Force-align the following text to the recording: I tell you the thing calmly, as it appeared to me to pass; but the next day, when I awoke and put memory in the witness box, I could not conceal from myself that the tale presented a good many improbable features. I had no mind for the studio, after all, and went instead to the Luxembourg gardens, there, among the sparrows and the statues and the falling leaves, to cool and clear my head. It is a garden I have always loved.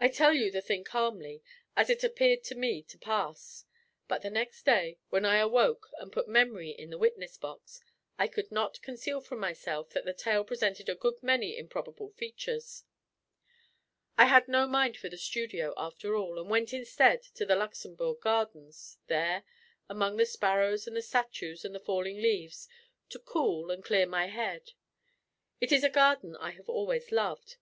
I 0.00 0.08
tell 0.08 0.32
you 0.32 0.50
the 0.50 0.62
thing 0.62 0.84
calmly, 0.84 1.42
as 1.76 1.90
it 1.90 2.02
appeared 2.02 2.42
to 2.44 2.54
me 2.54 2.82
to 2.84 2.96
pass; 2.96 3.66
but 4.08 4.22
the 4.22 4.30
next 4.30 4.64
day, 4.64 4.96
when 5.10 5.26
I 5.26 5.36
awoke 5.36 5.90
and 5.98 6.10
put 6.10 6.26
memory 6.28 6.70
in 6.70 6.88
the 6.88 6.96
witness 6.96 7.36
box, 7.36 7.82
I 8.18 8.26
could 8.26 8.50
not 8.50 8.80
conceal 8.80 9.20
from 9.20 9.40
myself 9.40 9.90
that 9.90 10.06
the 10.06 10.14
tale 10.14 10.44
presented 10.44 10.88
a 10.88 10.94
good 10.94 11.22
many 11.22 11.58
improbable 11.58 12.08
features. 12.12 12.84
I 14.16 14.28
had 14.28 14.48
no 14.48 14.66
mind 14.66 14.96
for 14.96 15.10
the 15.10 15.18
studio, 15.18 15.74
after 15.76 16.16
all, 16.16 16.38
and 16.38 16.48
went 16.48 16.72
instead 16.72 17.22
to 17.34 17.44
the 17.44 17.54
Luxembourg 17.54 18.20
gardens, 18.22 18.96
there, 19.08 19.44
among 19.90 20.16
the 20.16 20.24
sparrows 20.24 20.86
and 20.86 20.96
the 20.96 21.02
statues 21.02 21.66
and 21.66 21.74
the 21.74 21.80
falling 21.80 22.16
leaves, 22.16 22.66
to 23.10 23.18
cool 23.18 23.70
and 23.70 23.84
clear 23.84 24.06
my 24.06 24.28
head. 24.28 24.70
It 25.60 25.70
is 25.70 25.84
a 25.84 25.90
garden 25.90 26.34
I 26.36 26.52
have 26.52 26.70
always 26.70 27.12
loved. 27.12 27.56